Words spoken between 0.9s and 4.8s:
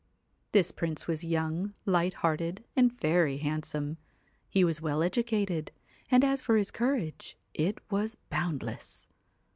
was young, light hearted, and very handsome; he